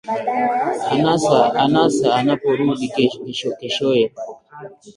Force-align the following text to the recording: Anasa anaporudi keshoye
Anasa 1.63 2.07
anaporudi 2.19 2.87
keshoye 2.93 4.05